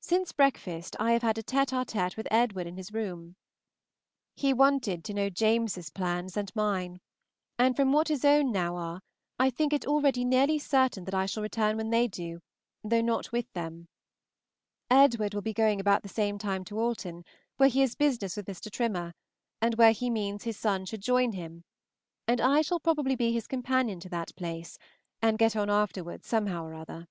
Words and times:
Since 0.00 0.32
breakfast 0.32 0.96
I 0.98 1.12
have 1.12 1.22
had 1.22 1.38
a 1.38 1.42
tête 1.44 1.70
à 1.72 1.86
tête 1.86 2.16
with 2.16 2.26
Edward 2.28 2.66
in 2.66 2.76
his 2.76 2.92
room; 2.92 3.36
he 4.34 4.52
wanted 4.52 5.04
to 5.04 5.14
know 5.14 5.30
James's 5.30 5.90
plans 5.90 6.36
and 6.36 6.50
mine, 6.56 6.98
and 7.56 7.76
from 7.76 7.92
what 7.92 8.08
his 8.08 8.24
own 8.24 8.50
now 8.50 8.74
are 8.74 9.00
I 9.38 9.50
think 9.50 9.72
it 9.72 9.86
already 9.86 10.24
nearly 10.24 10.58
certain 10.58 11.04
that 11.04 11.14
I 11.14 11.26
shall 11.26 11.44
return 11.44 11.76
when 11.76 11.90
they 11.90 12.08
do, 12.08 12.40
though 12.82 13.00
not 13.00 13.30
with 13.30 13.46
them. 13.52 13.86
Edward 14.90 15.34
will 15.34 15.40
be 15.40 15.54
going 15.54 15.78
about 15.78 16.02
the 16.02 16.08
same 16.08 16.36
time 16.36 16.64
to 16.64 16.80
Alton, 16.80 17.24
where 17.56 17.68
he 17.68 17.82
has 17.82 17.94
business 17.94 18.36
with 18.36 18.46
Mr. 18.46 18.72
Trimmer, 18.72 19.14
and 19.62 19.76
where 19.76 19.92
he 19.92 20.10
means 20.10 20.42
his 20.42 20.58
son 20.58 20.84
should 20.84 21.00
join 21.00 21.30
him; 21.30 21.62
and 22.26 22.40
I 22.40 22.60
shall 22.62 22.80
probably 22.80 23.14
be 23.14 23.30
his 23.32 23.46
companion 23.46 24.00
to 24.00 24.08
that 24.08 24.34
place, 24.34 24.78
and 25.22 25.38
get 25.38 25.54
on 25.54 25.70
afterwards 25.70 26.26
somehow 26.26 26.64
or 26.64 26.74
other. 26.74 27.06